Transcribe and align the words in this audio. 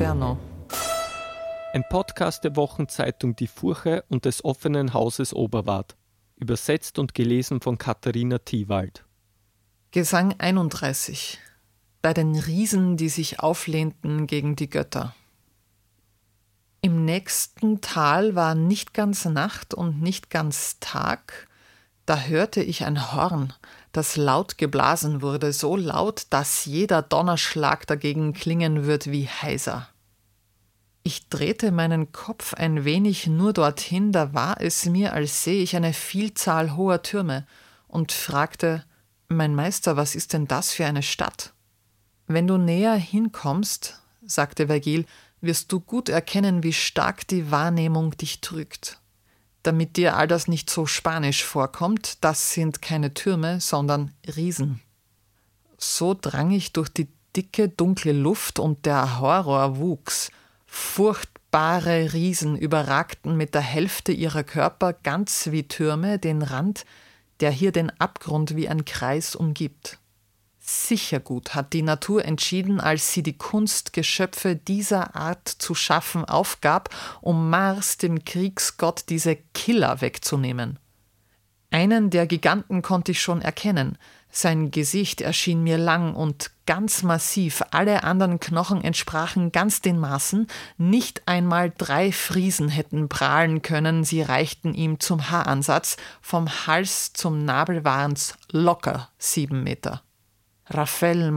Inferno. 0.00 0.38
Ein 1.74 1.84
Podcast 1.90 2.42
der 2.42 2.56
Wochenzeitung 2.56 3.36
Die 3.36 3.46
Furche 3.46 4.02
und 4.08 4.24
des 4.24 4.42
offenen 4.46 4.94
Hauses 4.94 5.34
Oberwart. 5.34 5.94
Übersetzt 6.36 6.98
und 6.98 7.12
gelesen 7.12 7.60
von 7.60 7.76
Katharina 7.76 8.38
Thiewald. 8.38 9.04
Gesang 9.90 10.34
31. 10.38 11.38
Bei 12.00 12.14
den 12.14 12.34
Riesen, 12.34 12.96
die 12.96 13.10
sich 13.10 13.40
auflehnten 13.40 14.26
gegen 14.26 14.56
die 14.56 14.70
Götter. 14.70 15.14
Im 16.80 17.04
nächsten 17.04 17.82
Tal 17.82 18.34
war 18.34 18.54
nicht 18.54 18.94
ganz 18.94 19.26
Nacht 19.26 19.74
und 19.74 20.00
nicht 20.00 20.30
ganz 20.30 20.80
Tag, 20.80 21.46
da 22.10 22.22
hörte 22.22 22.60
ich 22.60 22.84
ein 22.84 23.12
Horn, 23.12 23.52
das 23.92 24.16
laut 24.16 24.58
geblasen 24.58 25.22
wurde, 25.22 25.52
so 25.52 25.76
laut, 25.76 26.26
dass 26.30 26.64
jeder 26.64 27.02
Donnerschlag 27.02 27.86
dagegen 27.86 28.32
klingen 28.32 28.84
wird 28.84 29.12
wie 29.12 29.28
heiser. 29.28 29.86
Ich 31.02 31.28
drehte 31.28 31.72
meinen 31.72 32.12
Kopf 32.12 32.54
ein 32.54 32.84
wenig 32.84 33.26
nur 33.26 33.52
dorthin, 33.52 34.12
da 34.12 34.34
war 34.34 34.60
es 34.60 34.84
mir, 34.84 35.14
als 35.14 35.44
sehe 35.44 35.62
ich 35.62 35.74
eine 35.74 35.92
Vielzahl 35.92 36.76
hoher 36.76 37.02
Türme, 37.02 37.46
und 37.88 38.12
fragte 38.12 38.84
Mein 39.28 39.54
Meister, 39.54 39.96
was 39.96 40.14
ist 40.14 40.32
denn 40.32 40.46
das 40.46 40.72
für 40.72 40.86
eine 40.86 41.02
Stadt? 41.02 41.54
Wenn 42.26 42.46
du 42.46 42.58
näher 42.58 42.94
hinkommst, 42.94 44.00
sagte 44.24 44.66
Vergil, 44.66 45.06
wirst 45.40 45.72
du 45.72 45.80
gut 45.80 46.08
erkennen, 46.08 46.62
wie 46.62 46.72
stark 46.72 47.26
die 47.26 47.50
Wahrnehmung 47.50 48.16
dich 48.16 48.40
trügt. 48.40 49.00
Damit 49.62 49.96
dir 49.96 50.16
all 50.16 50.28
das 50.28 50.48
nicht 50.48 50.70
so 50.70 50.86
spanisch 50.86 51.44
vorkommt, 51.44 52.22
das 52.24 52.52
sind 52.52 52.82
keine 52.82 53.12
Türme, 53.12 53.60
sondern 53.60 54.12
Riesen. 54.36 54.80
So 55.76 56.14
drang 56.14 56.50
ich 56.50 56.72
durch 56.72 56.88
die 56.88 57.08
dicke, 57.36 57.68
dunkle 57.68 58.12
Luft 58.12 58.58
und 58.58 58.86
der 58.86 59.20
Horror 59.20 59.78
wuchs. 59.78 60.30
Furchtbare 60.72 62.12
Riesen 62.12 62.56
überragten 62.56 63.36
mit 63.36 63.54
der 63.54 63.60
Hälfte 63.60 64.12
ihrer 64.12 64.44
Körper 64.44 64.92
ganz 64.92 65.48
wie 65.50 65.66
Türme 65.66 66.20
den 66.20 66.42
Rand, 66.42 66.86
der 67.40 67.50
hier 67.50 67.72
den 67.72 67.90
Abgrund 67.98 68.54
wie 68.54 68.68
ein 68.68 68.84
Kreis 68.84 69.34
umgibt. 69.34 69.98
Sicher 70.60 71.18
gut 71.18 71.56
hat 71.56 71.72
die 71.72 71.82
Natur 71.82 72.24
entschieden, 72.24 72.78
als 72.80 73.12
sie 73.12 73.24
die 73.24 73.36
Kunst, 73.36 73.92
Geschöpfe 73.92 74.54
dieser 74.54 75.16
Art 75.16 75.48
zu 75.48 75.74
schaffen, 75.74 76.24
aufgab, 76.24 76.88
um 77.20 77.50
Mars, 77.50 77.98
dem 77.98 78.24
Kriegsgott, 78.24 79.08
diese 79.08 79.36
Killer 79.52 80.00
wegzunehmen. 80.00 80.78
Einen 81.70 82.10
der 82.10 82.26
Giganten 82.26 82.82
konnte 82.82 83.12
ich 83.12 83.20
schon 83.20 83.42
erkennen. 83.42 83.96
Sein 84.32 84.70
Gesicht 84.70 85.20
erschien 85.20 85.62
mir 85.62 85.78
lang 85.78 86.14
und 86.14 86.50
ganz 86.66 87.02
massiv, 87.02 87.62
alle 87.70 88.04
anderen 88.04 88.38
Knochen 88.38 88.82
entsprachen 88.82 89.50
ganz 89.50 89.80
den 89.80 89.98
Maßen, 89.98 90.46
nicht 90.78 91.22
einmal 91.26 91.72
drei 91.76 92.12
Friesen 92.12 92.68
hätten 92.68 93.08
prahlen 93.08 93.62
können, 93.62 94.04
sie 94.04 94.22
reichten 94.22 94.74
ihm 94.74 95.00
zum 95.00 95.30
Haaransatz, 95.30 95.96
vom 96.20 96.48
Hals 96.66 97.12
zum 97.12 97.44
Nabel 97.44 97.84
waren's 97.84 98.36
locker 98.52 99.08
sieben 99.18 99.64
Meter. 99.64 100.02
Raphael 100.66 101.32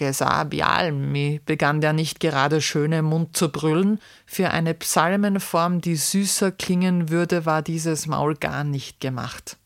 Mayamecke 0.00 0.12
Sabialmi 0.12 1.40
begann 1.44 1.80
der 1.80 1.92
nicht 1.92 2.20
gerade 2.20 2.60
schöne 2.60 3.02
Mund 3.02 3.36
zu 3.36 3.50
brüllen. 3.50 4.00
Für 4.26 4.50
eine 4.50 4.74
Psalmenform, 4.74 5.80
die 5.80 5.96
süßer 5.96 6.52
klingen 6.52 7.10
würde, 7.10 7.46
war 7.46 7.62
dieses 7.62 8.06
Maul 8.06 8.34
gar 8.34 8.64
nicht 8.64 9.00
gemacht. 9.00 9.56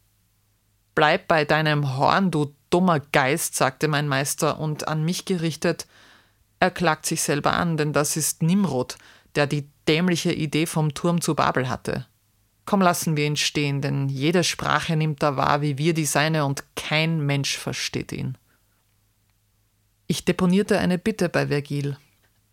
Bleib 0.95 1.29
bei 1.29 1.45
deinem 1.45 1.97
Horn, 1.97 2.31
du 2.31 2.55
dummer 2.71 3.01
Geist, 3.01 3.55
sagte 3.55 3.89
mein 3.89 4.09
Meister 4.09 4.59
und 4.59 4.89
an 4.89 5.05
mich 5.05 5.25
gerichtet, 5.25 5.87
er 6.61 6.71
klagt 6.71 7.07
sich 7.07 7.23
selber 7.23 7.55
an, 7.55 7.77
denn 7.77 7.93
das 7.93 8.17
ist 8.17 8.43
Nimrod, 8.43 8.97
der 9.35 9.47
die 9.47 9.69
dämliche 9.87 10.33
Idee 10.33 10.67
vom 10.67 10.95
Turm 10.95 11.21
zu 11.21 11.35
Babel 11.35 11.69
hatte. 11.69 12.07
Komm, 12.65 12.81
lassen 12.81 13.17
wir 13.17 13.27
ihn 13.27 13.37
stehen, 13.37 13.83
denn 13.83 14.09
jede 14.09 14.43
Sprache 14.43 14.97
nimmt 14.97 15.23
er 15.23 15.37
wahr 15.37 15.61
wie 15.61 15.77
wir 15.77 15.93
die 15.93 16.07
seine 16.07 16.47
und 16.47 16.65
kein 16.77 17.21
Mensch 17.27 17.59
versteht 17.59 18.13
ihn. 18.13 18.39
Ich 20.07 20.25
deponierte 20.25 20.79
eine 20.79 20.99
Bitte 20.99 21.29
bei 21.29 21.49
Vergil. 21.49 21.97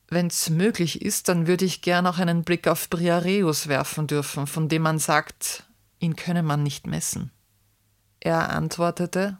Wenn's 0.07 0.49
möglich 0.49 1.01
ist, 1.01 1.29
dann 1.29 1.47
würde 1.47 1.65
ich 1.65 1.81
gern 1.81 2.05
auch 2.05 2.17
einen 2.17 2.43
Blick 2.43 2.67
auf 2.67 2.89
Briareus 2.89 3.67
werfen 3.67 4.07
dürfen, 4.07 4.47
von 4.47 4.67
dem 4.69 4.81
man 4.81 4.99
sagt, 4.99 5.63
ihn 5.99 6.15
könne 6.15 6.43
man 6.43 6.63
nicht 6.63 6.87
messen. 6.87 7.31
Er 8.19 8.49
antwortete, 8.49 9.37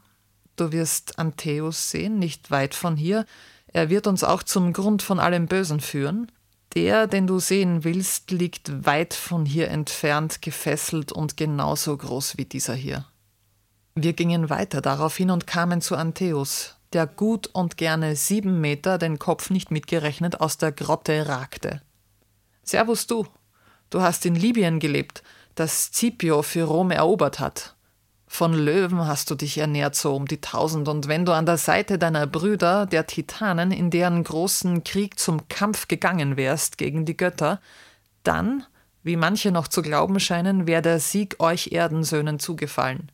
Du 0.55 0.71
wirst 0.71 1.17
Antheus 1.17 1.89
sehen, 1.91 2.19
nicht 2.19 2.51
weit 2.51 2.75
von 2.75 2.95
hier, 2.95 3.25
er 3.73 3.89
wird 3.89 4.07
uns 4.07 4.23
auch 4.23 4.43
zum 4.43 4.73
Grund 4.73 5.01
von 5.01 5.19
allem 5.19 5.47
Bösen 5.47 5.79
führen. 5.79 6.31
Der, 6.75 7.07
den 7.07 7.27
du 7.27 7.39
sehen 7.39 7.83
willst, 7.83 8.31
liegt 8.31 8.85
weit 8.85 9.13
von 9.13 9.45
hier 9.45 9.69
entfernt, 9.69 10.41
gefesselt 10.41 11.11
und 11.11 11.35
genauso 11.35 11.97
groß 11.97 12.37
wie 12.37 12.45
dieser 12.45 12.75
hier. 12.75 13.05
Wir 13.95 14.13
gingen 14.13 14.49
weiter 14.49 14.81
daraufhin 14.81 15.31
und 15.31 15.47
kamen 15.47 15.81
zu 15.81 15.97
Antheus, 15.97 16.77
der 16.93 17.07
gut 17.07 17.47
und 17.47 17.77
gerne 17.77 18.15
sieben 18.15 18.61
Meter, 18.61 18.97
den 18.97 19.19
Kopf 19.19 19.49
nicht 19.49 19.71
mitgerechnet, 19.71 20.41
aus 20.41 20.57
der 20.57 20.71
Grotte 20.71 21.27
ragte. 21.27 21.81
Servus 22.63 23.07
du, 23.07 23.25
du 23.89 24.01
hast 24.01 24.25
in 24.25 24.35
Libyen 24.35 24.79
gelebt, 24.79 25.23
das 25.55 25.91
Scipio 25.93 26.41
für 26.41 26.63
Rom 26.63 26.91
erobert 26.91 27.39
hat. 27.39 27.75
Von 28.27 28.53
Löwen 28.53 29.05
hast 29.07 29.29
du 29.29 29.35
dich 29.35 29.57
ernährt 29.57 29.95
so 29.95 30.15
um 30.15 30.25
die 30.25 30.39
tausend, 30.39 30.87
und 30.87 31.07
wenn 31.07 31.25
du 31.25 31.33
an 31.33 31.45
der 31.45 31.57
Seite 31.57 31.97
deiner 31.97 32.27
Brüder, 32.27 32.85
der 32.85 33.05
Titanen, 33.05 33.71
in 33.71 33.89
deren 33.89 34.23
großen 34.23 34.85
Krieg 34.85 35.19
zum 35.19 35.49
Kampf 35.49 35.89
gegangen 35.89 36.37
wärst 36.37 36.77
gegen 36.77 37.05
die 37.05 37.17
Götter, 37.17 37.59
dann, 38.23 38.63
wie 39.03 39.17
manche 39.17 39.51
noch 39.51 39.67
zu 39.67 39.81
glauben 39.81 40.19
scheinen, 40.19 40.65
wäre 40.65 40.81
der 40.81 40.99
Sieg 40.99 41.41
euch 41.41 41.73
Erdensöhnen 41.73 42.39
zugefallen. 42.39 43.11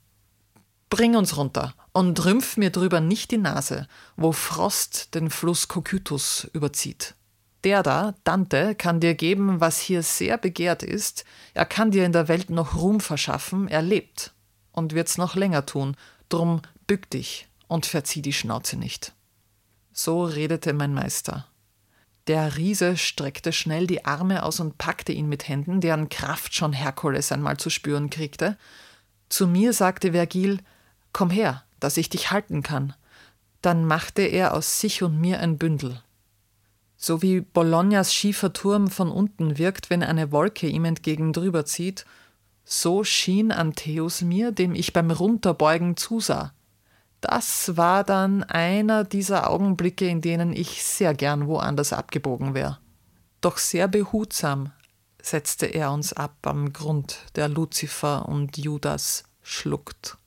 Bring 0.89 1.15
uns 1.15 1.35
runter 1.35 1.73
und 1.97 2.23
rümpf 2.25 2.57
mir 2.57 2.69
drüber 2.69 3.01
nicht 3.01 3.31
die 3.31 3.39
Nase, 3.39 3.87
wo 4.17 4.31
Frost 4.31 5.15
den 5.15 5.31
Fluss 5.31 5.67
Cocytus 5.67 6.47
überzieht. 6.53 7.15
Der 7.63 7.81
da, 7.81 8.13
Dante, 8.23 8.75
kann 8.75 8.99
dir 8.99 9.15
geben, 9.15 9.61
was 9.61 9.79
hier 9.79 10.03
sehr 10.03 10.37
begehrt 10.37 10.83
ist, 10.83 11.25
er 11.55 11.65
kann 11.65 11.89
dir 11.89 12.05
in 12.05 12.11
der 12.11 12.27
Welt 12.27 12.51
noch 12.51 12.75
Ruhm 12.75 12.99
verschaffen, 12.99 13.67
er 13.67 13.81
lebt 13.81 14.35
und 14.71 14.93
wird's 14.93 15.17
noch 15.17 15.33
länger 15.33 15.65
tun, 15.65 15.97
drum 16.29 16.61
bück 16.85 17.09
dich 17.09 17.47
und 17.67 17.87
verzieh 17.87 18.21
die 18.21 18.31
Schnauze 18.31 18.77
nicht. 18.77 19.13
So 19.91 20.23
redete 20.23 20.73
mein 20.73 20.93
Meister. 20.93 21.47
Der 22.27 22.57
Riese 22.57 22.95
streckte 22.95 23.51
schnell 23.51 23.87
die 23.87 24.05
Arme 24.05 24.43
aus 24.43 24.59
und 24.59 24.77
packte 24.77 25.13
ihn 25.13 25.29
mit 25.29 25.47
Händen, 25.47 25.81
deren 25.81 26.09
Kraft 26.09 26.53
schon 26.53 26.73
Herkules 26.73 27.31
einmal 27.31 27.57
zu 27.57 27.71
spüren 27.71 28.11
kriegte. 28.11 28.55
Zu 29.29 29.47
mir 29.47 29.73
sagte 29.73 30.11
Vergil, 30.11 30.59
Komm 31.11 31.31
her, 31.31 31.63
dass 31.79 31.97
ich 31.97 32.09
dich 32.09 32.31
halten 32.31 32.63
kann. 32.63 32.93
Dann 33.61 33.85
machte 33.85 34.21
er 34.21 34.53
aus 34.53 34.79
sich 34.79 35.03
und 35.03 35.19
mir 35.19 35.39
ein 35.39 35.57
Bündel. 35.57 36.01
So 36.95 37.21
wie 37.21 37.41
Bolognas 37.41 38.13
schiefer 38.13 38.53
Turm 38.53 38.89
von 38.89 39.11
unten 39.11 39.57
wirkt, 39.57 39.89
wenn 39.89 40.03
eine 40.03 40.31
Wolke 40.31 40.67
ihm 40.67 40.85
entgegen 40.85 41.33
drüber 41.33 41.65
zieht, 41.65 42.05
so 42.65 43.03
schien 43.03 43.51
Antheus 43.51 44.21
mir, 44.21 44.51
dem 44.51 44.75
ich 44.75 44.93
beim 44.93 45.11
Runterbeugen 45.11 45.95
zusah. 45.95 46.53
Das 47.21 47.77
war 47.77 48.03
dann 48.03 48.43
einer 48.43 49.03
dieser 49.03 49.49
Augenblicke, 49.49 50.07
in 50.07 50.21
denen 50.21 50.53
ich 50.53 50.83
sehr 50.83 51.13
gern 51.13 51.47
woanders 51.47 51.93
abgebogen 51.93 52.53
wäre. 52.53 52.79
Doch 53.41 53.57
sehr 53.57 53.87
behutsam 53.87 54.71
setzte 55.21 55.65
er 55.67 55.91
uns 55.91 56.13
ab 56.13 56.35
am 56.43 56.73
Grund, 56.73 57.19
der 57.35 57.47
Luzifer 57.47 58.27
und 58.27 58.57
Judas 58.57 59.23
schluckt. 59.41 60.17